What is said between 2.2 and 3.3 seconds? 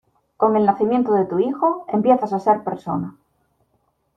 a ser persona